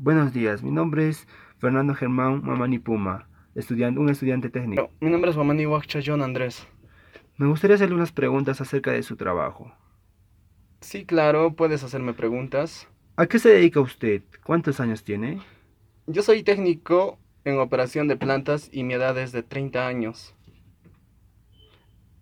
[0.00, 1.26] Buenos días, mi nombre es
[1.58, 4.92] Fernando Germán Mamani Puma, estudiante, un estudiante técnico.
[5.00, 5.64] Mi nombre es Mamani
[6.06, 6.68] John Andrés.
[7.36, 9.72] Me gustaría hacerle unas preguntas acerca de su trabajo.
[10.80, 12.86] Sí, claro, puedes hacerme preguntas.
[13.16, 14.22] ¿A qué se dedica usted?
[14.44, 15.42] ¿Cuántos años tiene?
[16.06, 20.32] Yo soy técnico en operación de plantas y mi edad es de 30 años.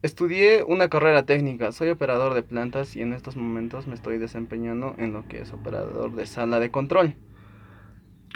[0.01, 4.95] Estudié una carrera técnica, soy operador de plantas y en estos momentos me estoy desempeñando
[4.97, 7.17] en lo que es operador de sala de control.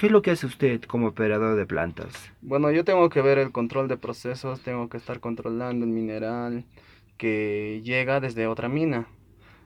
[0.01, 2.33] ¿Qué es lo que hace usted como operador de plantas?
[2.41, 6.65] Bueno, yo tengo que ver el control de procesos, tengo que estar controlando el mineral
[7.19, 9.09] que llega desde otra mina.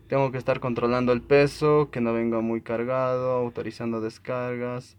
[0.08, 4.96] Tengo que estar controlando el peso, que no venga muy cargado, autorizando descargas.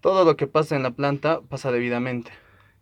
[0.00, 2.30] Todo lo que pasa en la planta pasa debidamente.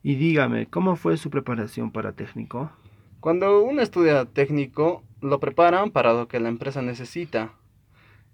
[0.05, 2.71] Y dígame, ¿cómo fue su preparación para técnico?
[3.19, 7.51] Cuando uno estudia técnico, lo preparan para lo que la empresa necesita.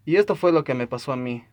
[0.05, 1.45] Y esto fue lo que me pasó a mí.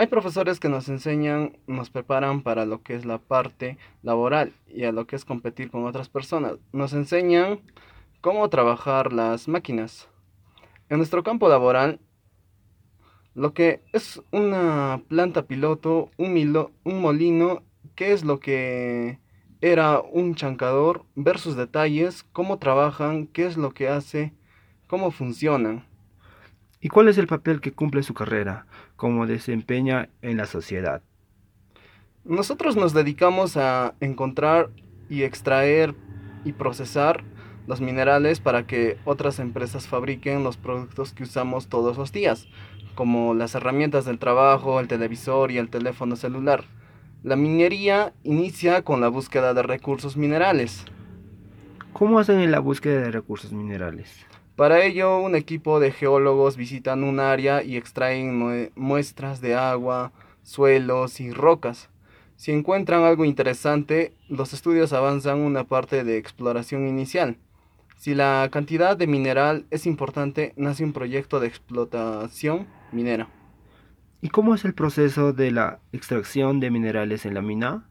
[0.00, 4.84] Hay profesores que nos enseñan, nos preparan para lo que es la parte laboral y
[4.84, 6.54] a lo que es competir con otras personas.
[6.72, 7.60] Nos enseñan
[8.22, 10.08] cómo trabajar las máquinas.
[10.88, 12.00] En nuestro campo laboral,
[13.34, 17.62] lo que es una planta piloto, un, un molino,
[17.94, 19.18] ¿qué es lo que
[19.60, 24.32] era un chancador, ver sus detalles, cómo trabajan, qué es lo que hace,
[24.86, 25.89] cómo funcionan.
[26.82, 28.64] ¿Y cuál es el papel que cumple su carrera,
[28.96, 31.02] cómo desempeña en la sociedad?
[32.24, 34.70] Nosotros nos dedicamos a encontrar
[35.10, 35.94] y extraer
[36.42, 37.22] y procesar
[37.66, 42.48] los minerales para que otras empresas fabriquen los productos que usamos todos los días,
[42.94, 46.64] como las herramientas del trabajo, el televisor y el teléfono celular.
[47.22, 50.86] La minería inicia con la búsqueda de recursos minerales.
[51.92, 54.26] ¿Cómo hacen en la búsqueda de recursos minerales?
[54.60, 61.18] Para ello, un equipo de geólogos visitan un área y extraen muestras de agua, suelos
[61.20, 61.88] y rocas.
[62.36, 67.38] Si encuentran algo interesante, los estudios avanzan una parte de exploración inicial.
[67.96, 73.30] Si la cantidad de mineral es importante, nace un proyecto de explotación minera.
[74.20, 77.89] ¿Y cómo es el proceso de la extracción de minerales en la mina?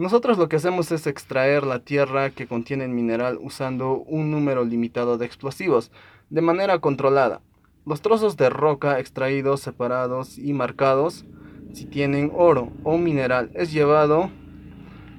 [0.00, 5.18] Nosotros lo que hacemos es extraer la tierra que contiene mineral usando un número limitado
[5.18, 5.92] de explosivos,
[6.30, 7.42] de manera controlada.
[7.84, 11.26] Los trozos de roca extraídos, separados y marcados,
[11.74, 14.30] si tienen oro o mineral, es llevado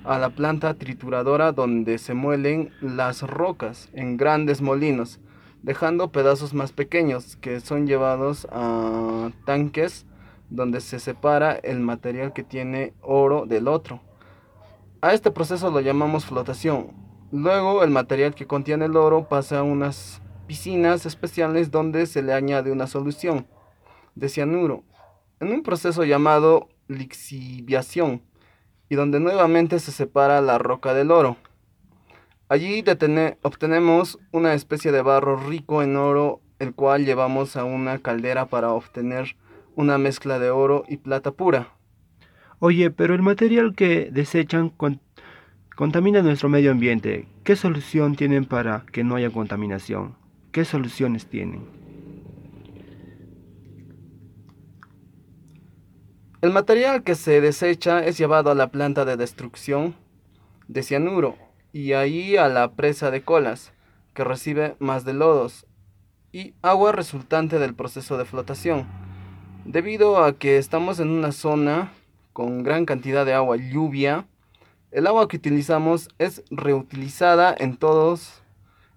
[0.04, 5.20] a la planta trituradora donde se muelen las rocas en grandes molinos,
[5.62, 10.08] dejando pedazos más pequeños que son llevados a tanques
[10.50, 14.02] donde se separa el material que tiene oro del otro.
[15.04, 16.92] A este proceso lo llamamos flotación.
[17.32, 22.34] Luego el material que contiene el oro pasa a unas piscinas especiales donde se le
[22.34, 23.48] añade una solución
[24.14, 24.84] de cianuro
[25.40, 28.22] en un proceso llamado lixiviación
[28.90, 31.36] y donde nuevamente se separa la roca del oro.
[32.48, 32.84] Allí
[33.42, 38.72] obtenemos una especie de barro rico en oro, el cual llevamos a una caldera para
[38.72, 39.36] obtener
[39.76, 41.74] una mezcla de oro y plata pura.
[42.64, 44.72] Oye, pero el material que desechan
[45.76, 47.28] contamina nuestro medio ambiente.
[47.44, 50.16] ¿Qué solución tienen para que no haya contaminación?
[50.52, 51.66] ¿Qué soluciones tienen?
[56.44, 59.96] El material que se desecha es llevado a la planta de destrucción
[60.68, 61.38] de cianuro
[61.74, 63.74] y ahí a la presa de colas,
[64.14, 65.66] que recibe más de lodos
[66.32, 68.86] y agua resultante del proceso de flotación.
[69.66, 71.92] Debido a que estamos en una zona
[72.34, 74.28] con gran cantidad de agua lluvia,
[74.92, 78.42] el agua que utilizamos es reutilizada en todos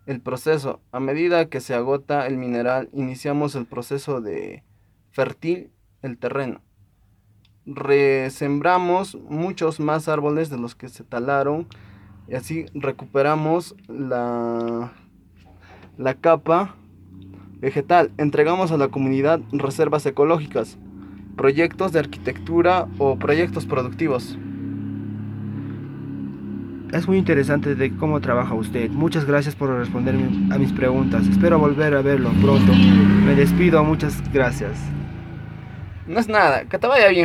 [0.06, 0.80] el proceso.
[0.92, 4.62] A medida que se agota el mineral, iniciamos el proceso de
[5.12, 5.70] fertil
[6.02, 6.60] el terreno.
[7.66, 11.66] Resembramos muchos más árboles de los que se talaron
[12.28, 14.92] y así recuperamos la,
[15.96, 16.74] la capa
[17.58, 18.12] vegetal.
[18.18, 20.78] Entregamos a la comunidad reservas ecológicas,
[21.36, 24.38] proyectos de arquitectura o proyectos productivos.
[26.92, 28.88] Es muy interesante de cómo trabaja usted.
[28.90, 31.26] Muchas gracias por responder a mis preguntas.
[31.26, 32.72] Espero volver a verlo pronto.
[32.72, 33.82] Me despido.
[33.82, 34.78] Muchas gracias.
[36.06, 36.66] No es nada.
[36.66, 37.22] Que te vaya bien.